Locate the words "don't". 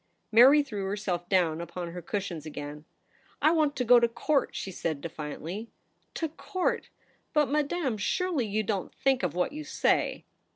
8.63-8.95